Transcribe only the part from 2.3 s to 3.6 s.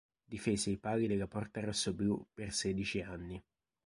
per sedici anni.